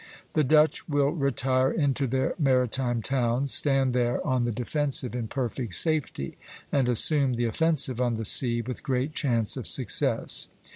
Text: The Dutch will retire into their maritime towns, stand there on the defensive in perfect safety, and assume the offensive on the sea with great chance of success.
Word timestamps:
The 0.33 0.43
Dutch 0.43 0.89
will 0.89 1.11
retire 1.11 1.69
into 1.71 2.07
their 2.07 2.33
maritime 2.39 3.03
towns, 3.03 3.53
stand 3.53 3.93
there 3.93 4.25
on 4.25 4.45
the 4.45 4.51
defensive 4.51 5.15
in 5.15 5.27
perfect 5.27 5.75
safety, 5.75 6.37
and 6.71 6.89
assume 6.89 7.35
the 7.35 7.45
offensive 7.45 8.01
on 8.01 8.15
the 8.15 8.25
sea 8.25 8.63
with 8.63 8.81
great 8.81 9.13
chance 9.13 9.55
of 9.57 9.67
success. 9.67 10.47